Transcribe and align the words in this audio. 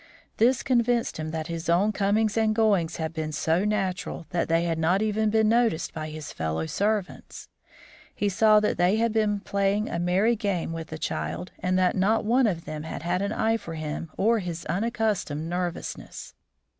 This 0.37 0.63
convinced 0.63 1.17
him 1.17 1.29
that 1.29 1.45
his 1.45 1.69
own 1.69 1.91
comings 1.91 2.35
and 2.35 2.55
goings 2.55 2.95
had 2.97 3.13
been 3.13 3.31
so 3.31 3.63
natural 3.63 4.25
that 4.31 4.49
they 4.49 4.63
had 4.63 4.79
not 4.79 5.03
even 5.03 5.29
been 5.29 5.47
noticed 5.47 5.93
by 5.93 6.09
his 6.09 6.33
fellow 6.33 6.65
servants. 6.65 7.49
He 8.15 8.27
saw 8.27 8.59
that 8.61 8.79
they 8.79 8.95
had 8.95 9.13
been 9.13 9.41
playing 9.41 9.89
a 9.89 9.99
merry 9.99 10.35
game 10.35 10.73
with 10.73 10.87
the 10.87 10.97
child, 10.97 11.51
and 11.59 11.77
that 11.77 11.95
not 11.95 12.25
one 12.25 12.47
of 12.47 12.65
them 12.65 12.81
had 12.81 13.03
had 13.03 13.21
an 13.21 13.31
eye 13.31 13.57
for 13.57 13.75
him 13.75 14.09
or 14.17 14.39
his 14.39 14.65
unaccustomed 14.65 15.47
nervousness. 15.47 16.33